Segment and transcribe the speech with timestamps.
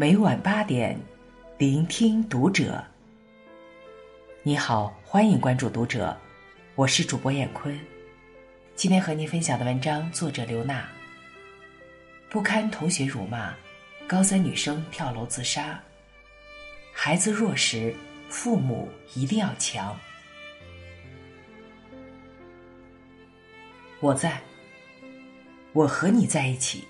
[0.00, 0.98] 每晚八点，
[1.58, 2.82] 聆听读者。
[4.42, 6.16] 你好，欢迎关注读者，
[6.74, 7.78] 我是主播闫坤。
[8.74, 10.88] 今天和您分享的文章，作者刘娜。
[12.30, 13.54] 不堪同学辱骂，
[14.08, 15.78] 高三女生跳楼自杀。
[16.94, 17.94] 孩子弱时，
[18.30, 19.94] 父母一定要强。
[24.00, 24.40] 我在，
[25.74, 26.84] 我和你在一起，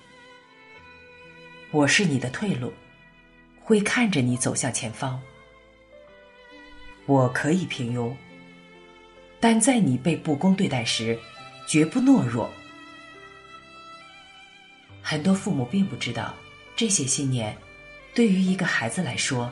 [1.71, 2.71] 我是你的退路。
[3.63, 5.21] 会看着你走向前方，
[7.05, 8.13] 我可以平庸，
[9.39, 11.17] 但在你被不公对待时，
[11.67, 12.49] 绝不懦弱。
[15.01, 16.33] 很多父母并不知道，
[16.75, 17.55] 这些信念
[18.13, 19.51] 对于一个孩子来说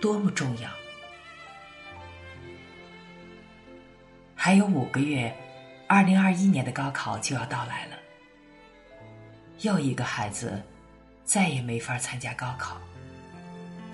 [0.00, 0.70] 多么重要。
[4.34, 5.34] 还有五个月，
[5.86, 7.96] 二零二一年的高考就要到来了，
[9.60, 10.62] 又一个孩子
[11.24, 12.78] 再也没法参加高考。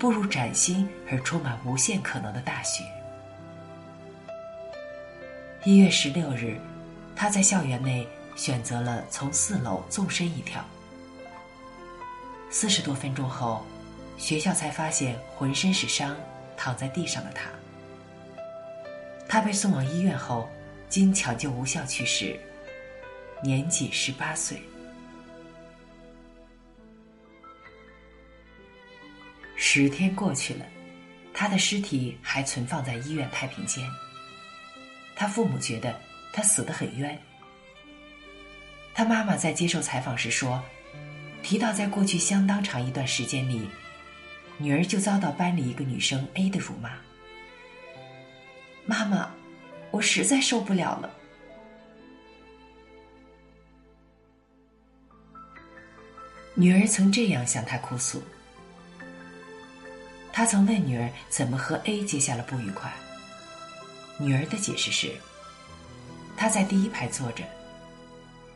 [0.01, 2.83] 步入崭新而充满无限可能的大学。
[5.63, 6.59] 一月十六日，
[7.15, 10.65] 他在校园内选择了从四楼纵身一跳。
[12.49, 13.63] 四十多分钟后，
[14.17, 16.17] 学校才发现浑身是伤、
[16.57, 17.51] 躺在地上的他。
[19.29, 20.49] 他被送往医院后，
[20.89, 22.39] 经抢救无效去世，
[23.43, 24.63] 年仅十八岁。
[29.73, 30.65] 十天过去了，
[31.33, 33.89] 他的尸体还存放在医院太平间。
[35.15, 35.97] 他父母觉得
[36.33, 37.17] 他死得很冤。
[38.93, 40.61] 他妈妈在接受采访时说，
[41.41, 43.65] 提到在过去相当长一段时间里，
[44.57, 46.91] 女儿就遭到班里一个女生 A 的辱骂。
[48.85, 49.31] 妈妈，
[49.89, 51.09] 我实在受不了了。
[56.55, 58.21] 女儿曾这样向他哭诉。
[60.41, 62.91] 他曾问女儿怎么和 A 结下了不愉快。
[64.17, 65.11] 女儿的解释是：
[66.35, 67.43] 他在第一排坐着，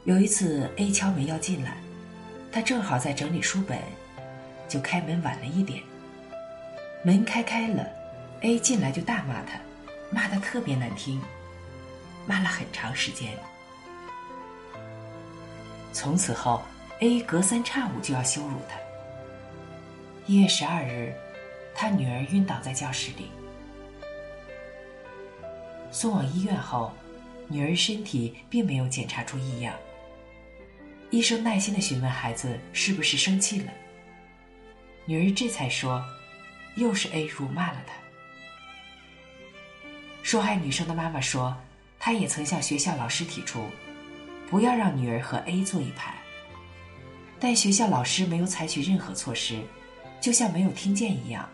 [0.03, 1.77] 有一次 A 敲门要进来，
[2.51, 3.77] 他正好在整理书本，
[4.67, 5.83] 就开门晚了一点。
[7.03, 7.87] 门开开了
[8.41, 9.59] ，A 进来就大骂他，
[10.09, 11.21] 骂的特别难听，
[12.25, 13.31] 骂了很长时间。
[15.93, 16.63] 从此后
[17.01, 18.75] ，A 隔三差五就要羞辱他。
[20.25, 21.13] 一月十二日。
[21.75, 23.29] 他女儿晕倒在教室里，
[25.91, 26.93] 送往医院后，
[27.49, 29.75] 女儿身体并没有检查出异样。
[31.11, 33.71] 医生耐心的询问孩子是不是生气了，
[35.05, 36.03] 女儿这才说，
[36.75, 37.93] 又是 A 辱骂了她。
[40.23, 41.55] 受害女生的妈妈说，
[41.99, 43.69] 她也曾向学校老师提出，
[44.49, 46.15] 不要让女儿和 A 坐一排，
[47.39, 49.61] 但学校老师没有采取任何措施，
[50.19, 51.47] 就像没有听见一样。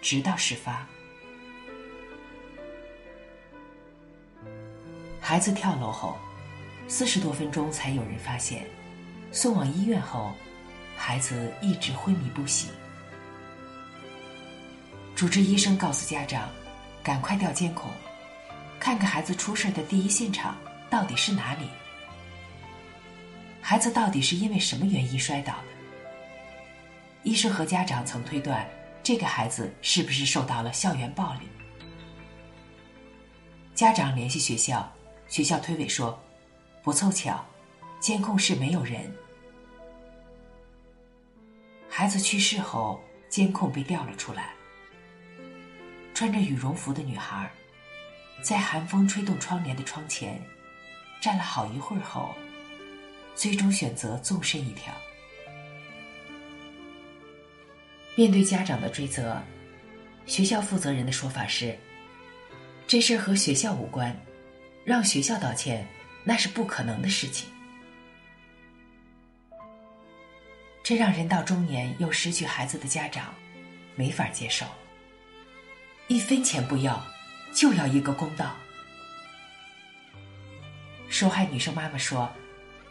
[0.00, 0.86] 直到事发，
[5.20, 6.16] 孩子跳楼后，
[6.88, 8.64] 四十多分钟才有人发现。
[9.30, 10.34] 送往医院后，
[10.96, 12.70] 孩子一直昏迷不醒。
[15.14, 16.48] 主治医生告诉家长
[17.04, 17.90] ：“赶快调监控，
[18.80, 20.56] 看看孩子出事的第一现场
[20.88, 21.68] 到底是哪里。
[23.60, 25.64] 孩子到底是因为什么原因摔倒的？”
[27.22, 28.66] 医生和家长曾推断。
[29.02, 31.48] 这个孩子是不是受到了校园暴力？
[33.74, 34.92] 家长联系学校，
[35.26, 36.22] 学校推诿说，
[36.82, 37.44] 不凑巧，
[37.98, 39.12] 监控室没有人。
[41.88, 44.54] 孩子去世后，监控被调了出来。
[46.14, 47.50] 穿着羽绒服的女孩，
[48.42, 50.40] 在寒风吹动窗帘的窗前，
[51.20, 52.34] 站了好一会儿后，
[53.34, 54.92] 最终选择纵身一跳。
[58.20, 59.42] 面对家长的追责，
[60.26, 61.74] 学校负责人的说法是
[62.86, 64.14] ：“这事儿和学校无关，
[64.84, 65.88] 让学校道歉
[66.22, 67.48] 那是不可能的事情。”
[70.84, 73.32] 这让人到中年又失去孩子的家长
[73.96, 74.66] 没法接受。
[76.06, 77.02] 一分钱不要，
[77.54, 78.54] 就要一个公道。
[81.08, 82.30] 受害女生妈妈说：“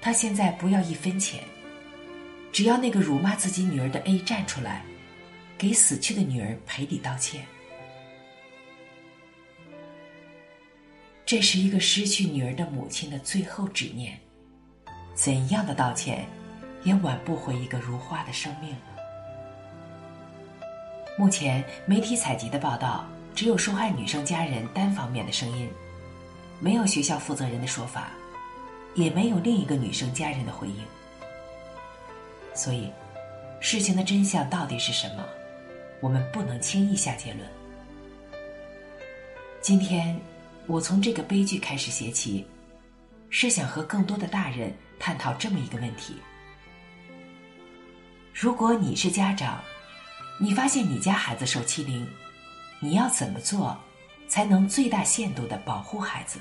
[0.01, 1.43] 她现在不要一分钱，
[2.51, 4.83] 只要那个辱骂自己女儿的 A 站出来。”
[5.59, 7.45] 给死去的女儿赔礼道歉，
[11.25, 14.17] 这是一个失去女儿的母亲的最后执念。
[15.13, 16.25] 怎样的道歉，
[16.83, 18.77] 也挽不回一个如花的生命了。
[21.17, 25.69] 目前媒体采集的报道，只有受害女生家人单方面的声音，
[26.61, 28.11] 没有学校负责人的说法，
[28.95, 30.85] 也没有另一个女生家人的回应。
[32.55, 32.89] 所以。
[33.61, 35.25] 事情的真相到底是什么，
[36.01, 37.47] 我们不能轻易下结论。
[39.61, 40.19] 今天，
[40.65, 42.45] 我从这个悲剧开始写起，
[43.29, 46.15] 是想和更多的大人探讨这么一个问题：
[48.33, 49.61] 如果你是家长，
[50.39, 52.07] 你发现你家孩子受欺凌，
[52.79, 53.77] 你要怎么做
[54.27, 56.39] 才能最大限度的保护孩子？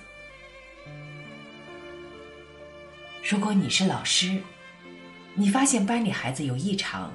[3.29, 4.41] 如果你是老师，
[5.35, 7.13] 你发现班里孩子有异常，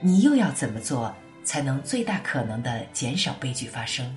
[0.00, 1.12] 你又要怎么做
[1.46, 4.14] 才能最大可能的减少悲剧发生？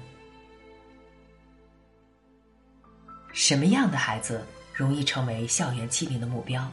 [3.32, 4.44] 什么样的孩子
[4.74, 6.70] 容易成为校园欺凌的目标？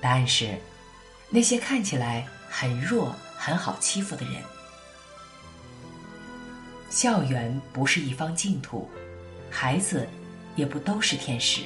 [0.00, 0.58] 答案是
[1.30, 4.42] 那些看起来很弱、很好欺负的人。
[6.90, 8.90] 校园不是一方净土，
[9.48, 10.08] 孩子
[10.56, 11.62] 也不都是天使。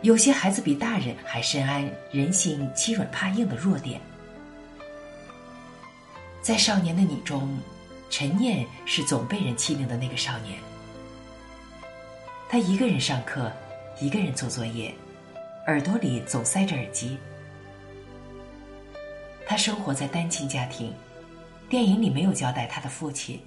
[0.00, 4.00] 有些孩子比大人还深谙人性欺软怕硬的弱点。
[6.42, 7.56] 在《少年的你》中，
[8.10, 10.58] 陈念是总被人欺凌的那个少年。
[12.48, 13.50] 他一个人上课，
[14.00, 14.92] 一个人做作业，
[15.68, 17.16] 耳朵里总塞着耳机。
[19.46, 20.92] 他生活在单亲家庭，
[21.68, 23.40] 电影里没有交代他的父亲，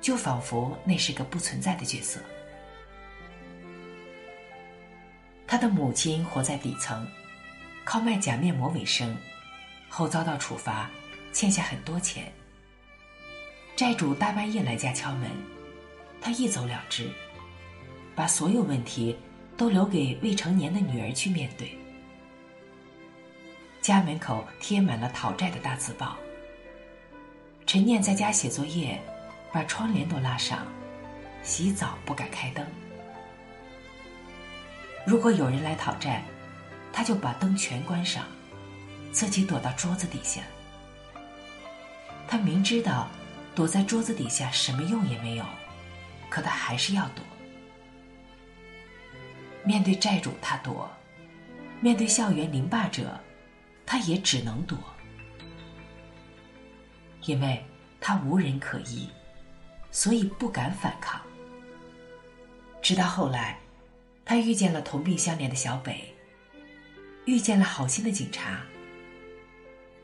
[0.00, 2.18] 就仿佛那是个不存在的角色。
[5.46, 7.06] 他的母亲活在底层，
[7.84, 9.16] 靠卖假面膜为生，
[9.88, 10.90] 后遭到处罚，
[11.34, 12.32] 欠下很多钱。
[13.76, 15.28] 债主大半夜来家敲门，
[16.20, 17.10] 他一走了之，
[18.14, 19.18] 把所有问题
[19.56, 21.76] 都留给未成年的女儿去面对。
[23.82, 26.16] 家门口贴满了讨债的大字报。
[27.66, 28.98] 陈念在家写作业，
[29.52, 30.64] 把窗帘都拉上，
[31.42, 32.64] 洗澡不敢开灯。
[35.04, 36.22] 如果有人来讨债，
[36.92, 38.24] 他就把灯全关上，
[39.10, 40.40] 自己躲到桌子底下。
[42.34, 43.08] 他明知道
[43.54, 45.44] 躲在桌子底下什么用也没有，
[46.28, 47.24] 可他还是要躲。
[49.62, 50.90] 面对债主，他躲；
[51.80, 53.16] 面对校园凌霸者，
[53.86, 54.76] 他也只能躲，
[57.26, 57.64] 因为
[58.00, 59.08] 他无人可依，
[59.92, 61.20] 所以不敢反抗。
[62.82, 63.56] 直到后来。
[64.24, 66.12] 他遇见了同病相怜的小北，
[67.26, 68.58] 遇见了好心的警察，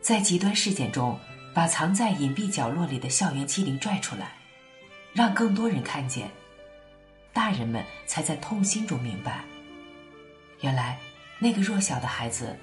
[0.00, 1.18] 在极端事件中
[1.54, 4.32] 把藏在隐蔽角落里的校园欺凌拽出来，
[5.12, 6.30] 让更多人看见，
[7.32, 9.44] 大人们才在痛心中明白，
[10.60, 10.98] 原来
[11.38, 12.56] 那个弱小的孩子，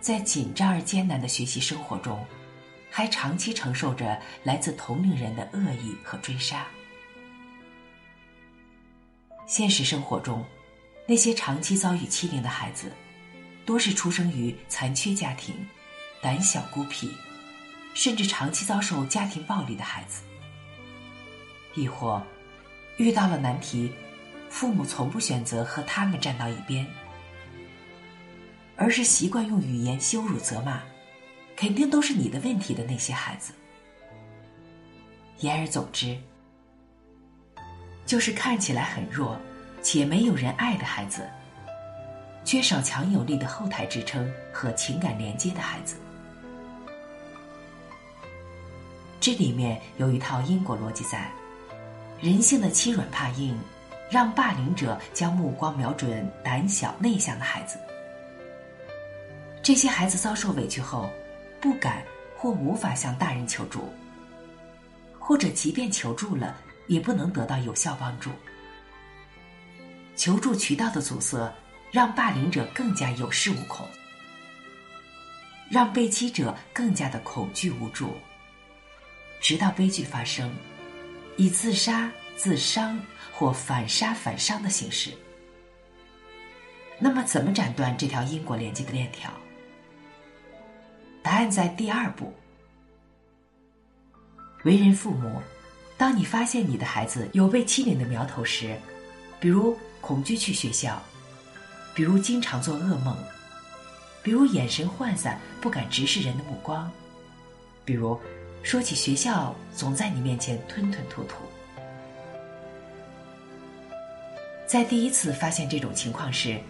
[0.00, 2.24] 在紧张而艰难的学习生活中，
[2.90, 6.66] 还长期承受着来自同龄人的恶意和追杀。
[9.46, 10.44] 现实生活中。
[11.10, 12.92] 那些长期遭遇欺凌的孩子，
[13.64, 15.54] 多是出生于残缺家庭、
[16.20, 17.10] 胆小孤僻，
[17.98, 20.22] 甚至长期遭受家庭暴力的孩子；
[21.74, 22.22] 亦或
[22.96, 23.92] 遇到了难题，
[24.48, 26.86] 父母从不选择和他们站到一边，
[28.76, 30.80] 而是习惯用语言羞辱、责骂，
[31.56, 33.52] 肯定都是你的问题的那些孩子。
[35.40, 36.16] 言而总之，
[38.06, 39.36] 就是看起来很弱。
[39.80, 41.28] 且没有人爱的孩子，
[42.44, 45.94] 缺少强有力的后台支撑和情感连接的孩子，
[49.28, 51.30] 这里面有一套因果逻辑在：
[52.18, 53.54] 人性的欺软怕硬，
[54.10, 57.78] 让霸凌者将目光瞄准胆小内向的孩子。
[59.62, 61.10] 这些孩子遭受委屈后，
[61.60, 62.02] 不敢
[62.38, 63.92] 或无法向大人求助，
[65.18, 66.56] 或者即便求助了，
[66.86, 68.30] 也不能得到有效帮助。
[70.16, 71.52] 求助渠道的阻塞，
[71.90, 73.86] 让霸凌者更加有恃无恐，
[75.68, 78.14] 让被欺者更加的恐惧无助，
[79.40, 80.52] 直到悲剧发生，
[81.36, 83.00] 以自杀、自伤
[83.32, 85.12] 或反杀、反伤的形式。
[86.98, 89.32] 那么，怎么斩断这条因果连接的链条？
[91.22, 92.32] 答案在第二步。
[94.64, 95.40] 为人父母，
[95.96, 98.78] 当你发现你的孩子有被欺凌的苗头时，
[99.40, 99.76] 比如。
[100.00, 101.02] 恐惧去学校，
[101.92, 103.18] 比如经常做噩梦，
[104.22, 106.90] 比如眼神涣散，不敢直视人的目光，
[107.84, 108.18] 比如
[108.62, 111.36] 说起学校总在你面前吞吞吐吐。
[114.66, 116.60] 在第一次发现这种情况时，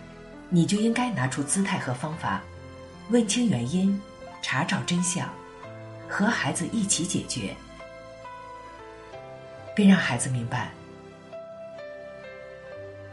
[0.48, 2.42] 你就应该拿出姿态和方法，
[3.10, 4.00] 问清原因，
[4.40, 5.28] 查找真相，
[6.08, 7.56] 和孩子一起解决，
[9.74, 10.70] 并让孩子明白。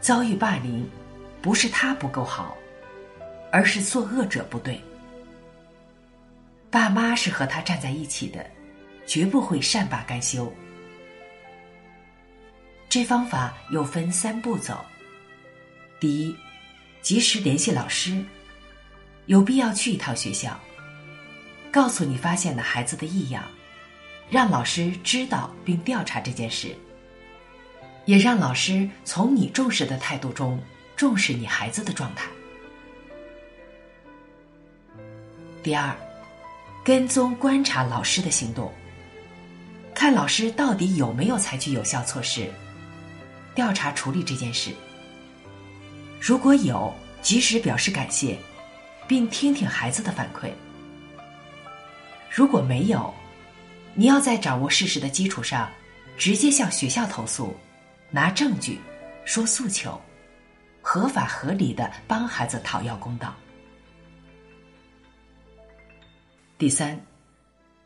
[0.00, 0.88] 遭遇霸凌，
[1.42, 2.56] 不是他不够好，
[3.50, 4.80] 而是作恶者不对。
[6.70, 8.46] 爸妈是和他站在一起的，
[9.06, 10.52] 绝不会善罢甘休。
[12.88, 14.84] 这方法又分三步走：
[16.00, 16.36] 第一，
[17.00, 18.24] 及时联系老师，
[19.26, 20.58] 有必要去一趟学校，
[21.70, 23.44] 告诉你发现了孩子的异样，
[24.28, 26.74] 让老师知道并调查这件事，
[28.04, 30.60] 也让老师从你重视的态度中
[30.96, 32.28] 重视你孩子的状态。
[35.62, 35.96] 第二。
[36.84, 38.72] 跟踪观察老师的行动，
[39.96, 42.52] 看老师到底有没有采取有效措施，
[43.54, 44.70] 调查处理这件事。
[46.20, 48.36] 如果有，及时表示感谢，
[49.08, 50.50] 并听听孩子的反馈；
[52.30, 53.12] 如果没有，
[53.94, 55.66] 你要在掌握事实的基础上，
[56.18, 57.56] 直接向学校投诉，
[58.10, 58.78] 拿证据，
[59.24, 59.98] 说诉求，
[60.82, 63.34] 合法合理的帮孩子讨要公道。
[66.58, 67.00] 第三，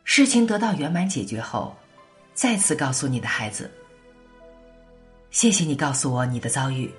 [0.02, 1.76] 事情得到圆满解决后，
[2.34, 3.70] 再次告诉你的孩子
[5.30, 6.90] ：“谢谢你告诉我你的遭遇，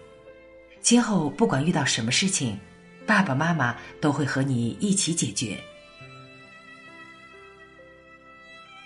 [0.82, 2.60] 今后不管遇到什么事情，
[3.08, 5.58] 爸爸妈妈都会和你一起解决。”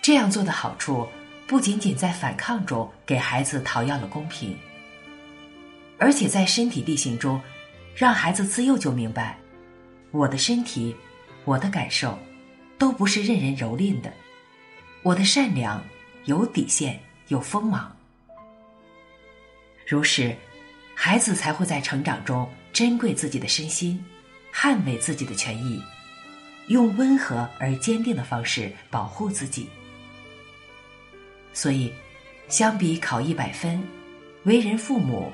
[0.00, 1.06] 这样做的好处，
[1.46, 4.56] 不仅仅在反抗中给孩子讨要了公平，
[5.98, 7.40] 而且在身体力行中，
[7.94, 9.38] 让孩子自幼就明白：
[10.12, 10.96] 我的身体，
[11.44, 12.18] 我的感受。
[12.78, 14.12] 都不是任人蹂躏的，
[15.02, 15.82] 我的善良
[16.26, 17.94] 有底线，有锋芒。
[19.86, 20.36] 如是，
[20.94, 24.04] 孩子才会在成长中珍贵自己的身心，
[24.52, 25.80] 捍卫自己的权益，
[26.66, 29.68] 用温和而坚定的方式保护自己。
[31.52, 31.92] 所以，
[32.48, 33.80] 相比考一百分，
[34.42, 35.32] 为人父母，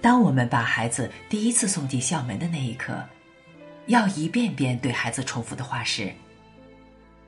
[0.00, 3.04] 当我们把孩子第一次送进校门的那一刻。
[3.86, 6.12] 要一遍遍对孩子重复的话是：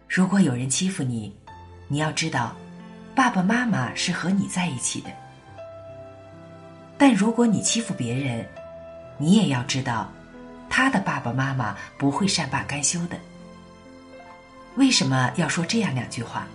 [0.09, 1.37] 如果有人欺负你，
[1.87, 2.57] 你要知道，
[3.15, 5.11] 爸爸妈妈是和你在一起的；
[6.97, 8.49] 但如果你欺负别人，
[9.19, 10.11] 你也要知道，
[10.71, 13.19] 他的爸爸妈妈不会善罢甘休的。
[14.77, 16.47] 为什么要说这样两句话？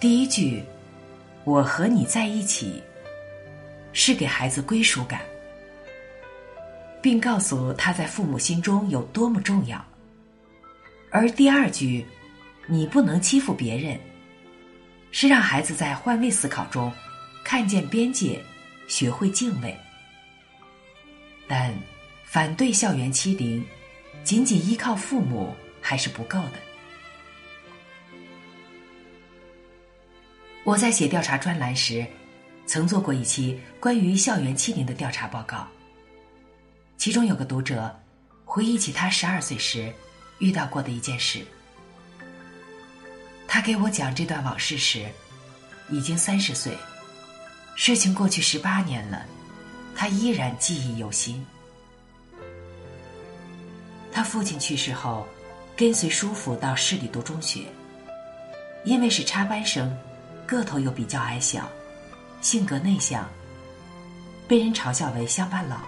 [0.00, 0.64] 第一句
[1.44, 2.82] “我和你在一起”，
[3.94, 5.20] 是给孩子归属感。
[7.00, 9.78] 并告诉他在父母心中有多么重要。
[11.14, 12.04] 而第二句
[12.66, 13.96] “你不能欺负别人”，
[15.12, 16.92] 是让孩子在换位思考中
[17.44, 18.42] 看见边界，
[18.88, 19.78] 学会敬畏。
[21.46, 21.72] 但
[22.24, 23.64] 反对校园欺凌，
[24.24, 26.54] 仅仅依靠父母还是不够的。
[30.64, 32.04] 我在写调查专栏时，
[32.66, 35.64] 曾做过一期关于校园欺凌的调查报告。
[36.96, 37.96] 其中有个读者
[38.44, 39.92] 回忆起他十二岁时
[40.38, 41.44] 遇到过的一件事。
[43.46, 45.06] 他给我讲这段往事时，
[45.90, 46.76] 已经三十岁，
[47.76, 49.24] 事情过去十八年了，
[49.94, 51.44] 他依然记忆犹新。
[54.10, 55.26] 他父亲去世后，
[55.76, 57.66] 跟随叔父到市里读中学，
[58.84, 59.96] 因为是插班生，
[60.46, 61.68] 个头又比较矮小，
[62.40, 63.28] 性格内向，
[64.48, 65.78] 被人嘲笑为乡巴佬。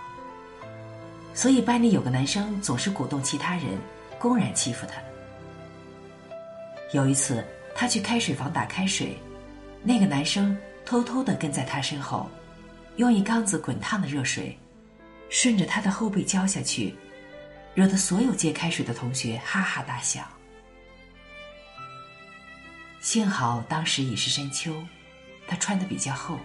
[1.34, 3.78] 所以班里有个男生总是鼓动其他人，
[4.18, 5.00] 公然欺负他。
[6.92, 7.44] 有一次，
[7.74, 9.18] 他去开水房打开水，
[9.82, 12.30] 那个男生偷偷的跟在他身后，
[12.96, 14.56] 用一缸子滚烫的热水，
[15.28, 16.94] 顺着他的后背浇下去，
[17.74, 20.22] 惹得所有接开水的同学哈哈大笑。
[23.00, 24.74] 幸好当时已是深秋，
[25.46, 26.38] 他穿的比较厚，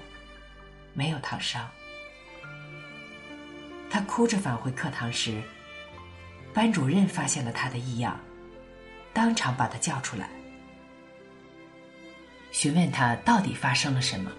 [0.93, 1.67] 没有烫伤。
[3.89, 5.41] 他哭着返回课堂时，
[6.53, 8.19] 班主任发现了他的异样，
[9.13, 10.29] 当场把他叫出来，
[12.51, 14.31] 询问他到底发生了什么。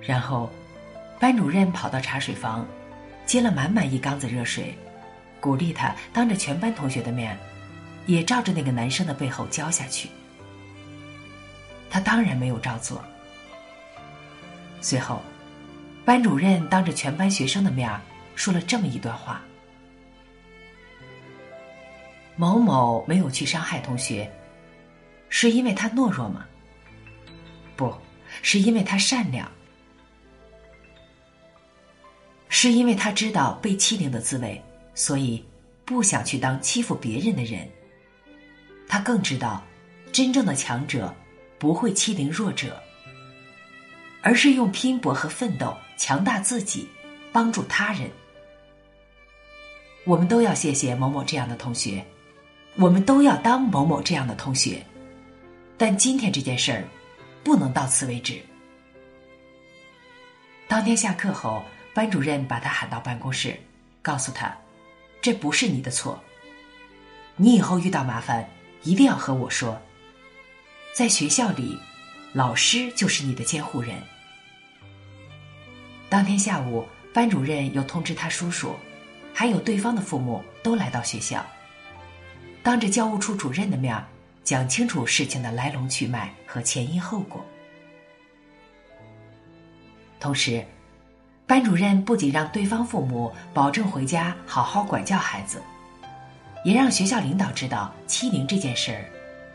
[0.00, 0.50] 然后，
[1.18, 2.66] 班主任跑到茶水房，
[3.26, 4.76] 接了满满一缸子热水，
[5.40, 7.38] 鼓励他当着全班同学的面，
[8.06, 10.08] 也照着那个男生的背后浇下去。
[11.90, 13.04] 他当然没有照做。
[14.80, 15.22] 随后。
[16.02, 17.88] 班主任当着全班学生的面
[18.34, 19.42] 说了这么一段话
[22.36, 24.30] ：“某某没有去伤害同学，
[25.28, 26.46] 是因为他懦弱吗？
[27.76, 27.94] 不
[28.42, 29.50] 是因为他善良，
[32.48, 34.62] 是因为他知道被欺凌的滋味，
[34.94, 35.44] 所以
[35.84, 37.68] 不想去当欺负别人的人。
[38.88, 39.62] 他更知道，
[40.12, 41.14] 真正的强者
[41.58, 42.80] 不会欺凌弱者。”
[44.22, 46.86] 而是用拼搏和奋斗强大自己，
[47.32, 48.10] 帮助他人。
[50.04, 52.04] 我们都要谢谢某某这样的同学，
[52.76, 54.84] 我们都要当某某这样的同学。
[55.76, 56.84] 但今天这件事儿，
[57.42, 58.40] 不能到此为止。
[60.68, 61.62] 当天下课后，
[61.92, 63.58] 班主任把他喊到办公室，
[64.02, 64.56] 告诉他
[65.20, 66.22] ：“这不是你的错，
[67.36, 68.48] 你以后遇到麻烦
[68.82, 69.80] 一定要和我说。
[70.92, 71.78] 在学校里，
[72.32, 74.00] 老师就是你的监护人。”
[76.08, 78.74] 当天下午，班主任又通知他叔叔。
[79.32, 81.46] 还有对方的父母都来到学校，
[82.62, 84.02] 当着教务处主任的面
[84.44, 87.44] 讲清楚事情的来龙去脉和前因后果。
[90.18, 90.64] 同时，
[91.46, 95.62] 班主任不仅让对方父母保证回家好好管教孩子，
[96.64, 99.04] 也让学校领导知道欺凌这件事儿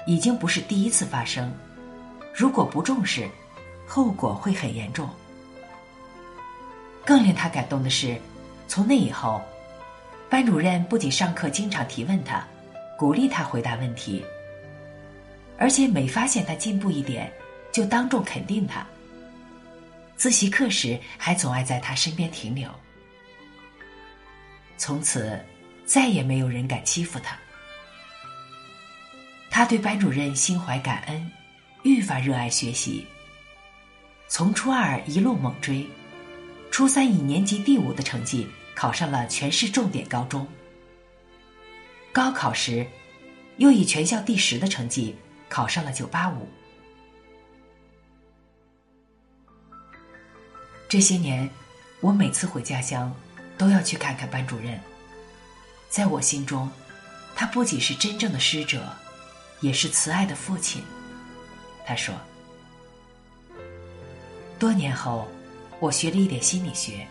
[0.08, 1.54] 已经不是第一次发生，
[2.34, 3.30] 如果不重视，
[3.86, 5.08] 后果会很严重。
[7.06, 8.20] 更令他感动的是，
[8.68, 9.40] 从那以后。
[10.28, 12.44] 班主任不仅上课经常提问他，
[12.98, 14.24] 鼓励他回答问题，
[15.58, 17.32] 而且每发现他进步一点，
[17.72, 18.86] 就当众肯定他。
[20.16, 22.70] 自习课时还总爱在他身边停留。
[24.78, 25.40] 从此，
[25.86, 27.38] 再也没有人敢欺负他。
[29.50, 31.32] 他对班主任心怀感恩，
[31.84, 33.06] 愈发热爱学习。
[34.28, 35.86] 从初二一路猛追，
[36.72, 38.48] 初三以年级第五的成绩。
[38.75, 40.46] 考上了全市重点高中。
[42.15, 42.88] 高考时，
[43.57, 45.13] 又以全校第十的成绩
[45.50, 46.48] 考上了九八五。
[50.88, 51.50] 这些年，
[52.00, 53.13] 我每次回家乡，
[53.57, 54.79] 都要去看看班主任。
[55.89, 56.72] 在我心中，
[57.36, 58.88] 他不仅是真正的师者，
[59.60, 60.81] 也是慈爱的父亲。
[61.86, 62.15] 他说
[64.57, 65.27] ：“多年后，
[65.81, 67.05] 我学了一点心理学。”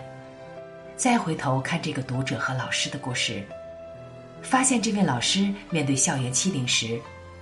[0.96, 3.46] 再回头看这个读者和老师的故事，
[4.44, 7.00] 发现这位老师面对校园欺凌时，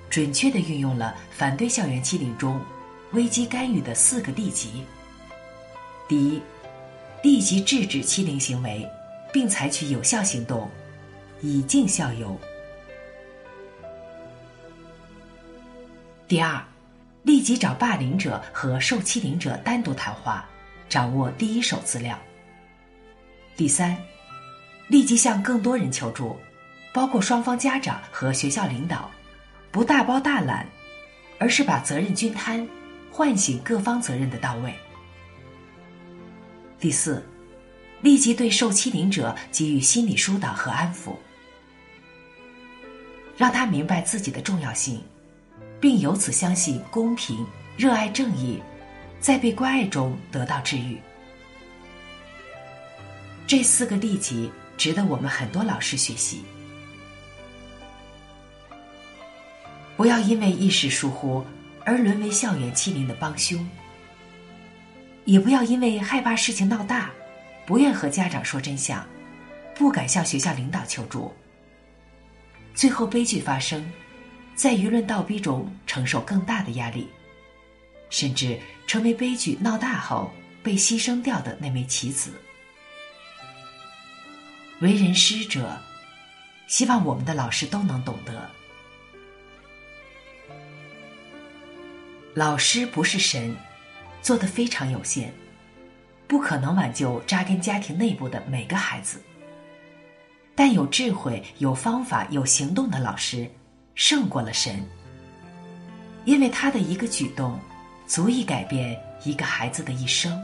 [0.09, 2.59] 准确的运用了反对校园欺凌中
[3.13, 4.85] 危机干预的四个立即。
[6.09, 6.43] 第一，
[7.23, 8.89] 立即制止欺凌行为，
[9.33, 10.71] 并采取有效行动，
[11.41, 12.39] 以儆效尤。
[16.29, 16.65] 第二，
[17.25, 20.49] 立即找霸凌者和受欺凌者单独谈话，
[20.89, 22.19] 掌握第一手资料。
[23.57, 23.97] 第三，
[24.89, 26.39] 立即向更多人求助，
[26.93, 29.11] 包括双方家长和学校领导，
[29.71, 30.67] 不大包大揽，
[31.39, 32.69] 而是把责任均摊，
[33.11, 34.75] 唤醒各方责任的到位。
[36.79, 37.25] 第四，
[38.03, 41.15] 立即对受欺凌者给予心理疏导和安抚，
[43.37, 45.03] 让他明白自己的重要性，
[45.81, 48.61] 并由此相信公平、热爱正义，
[49.19, 51.01] 在被关爱中得到治愈。
[53.47, 56.45] 这四个利己值得我们很多老师学习。
[60.03, 61.47] 不要因为一时疏忽
[61.85, 63.65] 而沦为校园欺凌的帮凶，
[65.27, 67.09] 也不要因为害怕事情闹大，
[67.65, 69.07] 不愿和家长说真相，
[69.77, 71.33] 不敢向学校领导求助，
[72.75, 73.89] 最后悲剧发生，
[74.57, 77.07] 在舆论倒逼中承受更大的压力，
[78.11, 80.33] 甚至成为悲剧闹大后
[80.65, 82.33] 被牺牲掉的那枚棋子。
[84.81, 85.81] 为人师者，
[86.67, 88.51] 希望我们的老师都能懂得，
[92.35, 93.55] 老师不是神，
[94.23, 95.31] 做的非常有限，
[96.27, 99.21] 不可能挽救扎根家庭内部的每个孩子。
[100.55, 103.47] 但有智慧、有方法、有行动的老师，
[103.95, 104.83] 胜过了神，
[106.25, 107.61] 因为他的一个举动，
[108.07, 110.43] 足以改变一个孩子的一生。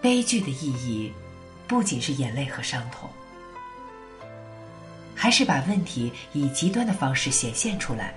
[0.00, 1.12] 悲剧的意义，
[1.66, 3.10] 不仅是眼泪和伤痛，
[5.14, 8.14] 还是把问题以极端的方式显现出来，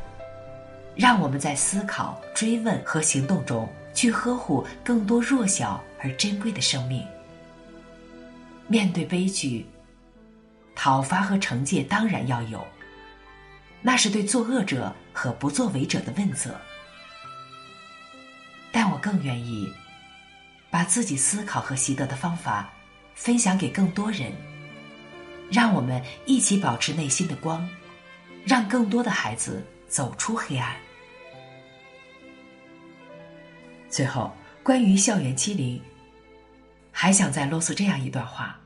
[0.95, 7.05] 让我们在思考、追问和行动中去呵护更多弱小而珍贵的生命。
[8.67, 9.65] 面对悲剧，
[10.75, 12.65] 讨伐和惩戒当然要有，
[13.81, 16.55] 那是对作恶者和不作为者的问责。
[18.71, 19.71] 但我更愿意。
[20.69, 22.69] 把自己思考和习得的方法
[23.15, 24.33] 分享给更多人，
[25.49, 27.67] 让我们一起保持内心的光，
[28.45, 30.75] 让更多的孩子走出黑暗。
[33.89, 35.81] 最后，关于校园欺凌，
[36.91, 38.59] 还想再啰嗦这样一段话：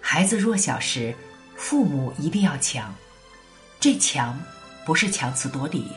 [0.00, 1.14] 孩子弱小时，
[1.56, 2.94] 父母一定要强，
[3.80, 4.38] 这强
[4.84, 5.90] 不是强词夺理，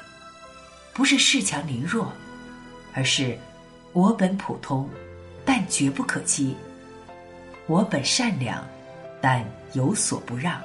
[0.93, 2.12] 不是恃强凌弱。
[2.93, 3.38] 而是，
[3.91, 4.89] 我本普通，
[5.43, 6.56] 但绝不可欺。
[7.65, 8.65] 我本善良，
[9.21, 10.62] 但有所不让。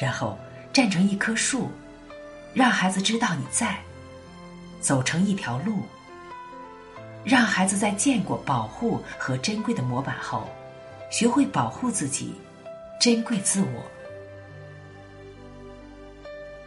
[0.00, 0.38] 然后
[0.72, 1.70] 站成一棵树，
[2.52, 3.76] 让孩子知道你在；
[4.80, 5.82] 走成一条路，
[7.24, 10.46] 让孩子在见过保护和珍贵的模板后，
[11.10, 12.34] 学会保护自己，
[13.00, 13.82] 珍贵自我。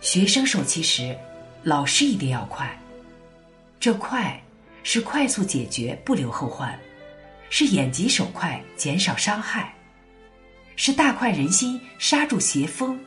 [0.01, 1.15] 学生受气时，
[1.61, 2.75] 老师一定要快。
[3.79, 4.41] 这快
[4.81, 6.71] 是快速解决，不留后患；
[7.49, 9.63] 是眼疾手快，减少伤害；
[10.75, 12.97] 是大快人心，刹住邪风；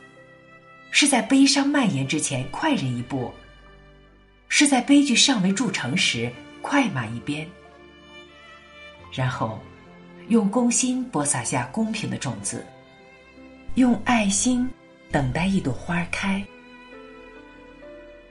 [0.91, 3.31] 是在悲伤蔓延之前快人一步；
[4.49, 7.49] 是在悲剧尚未铸成时快马一鞭。
[9.11, 9.61] 然后，
[10.27, 12.65] 用公心播撒下公平的种子，
[13.75, 14.69] 用爱心
[15.09, 16.45] 等待一朵花开。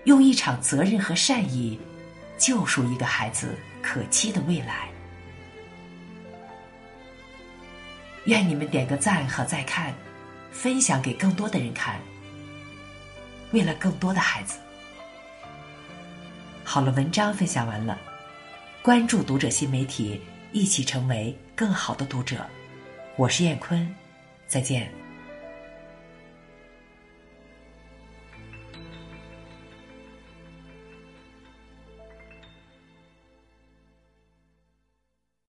[0.05, 1.79] 用一场责任和善意，
[2.37, 4.92] 救赎一个孩子可期的未来。
[8.25, 9.93] 愿你们点个赞和再看，
[10.53, 12.01] 分享给更多的人看。
[13.51, 14.59] 为了更多的孩子。
[16.65, 17.99] 好了，文章分享完了，
[18.81, 20.21] 关注读者新媒体，
[20.53, 22.47] 一起成为更好的读者。
[23.17, 23.93] 我是燕坤，
[24.47, 25.02] 再见。